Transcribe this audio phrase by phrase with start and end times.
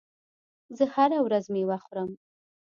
[0.77, 2.09] زه هره ورځ مېوه خورم.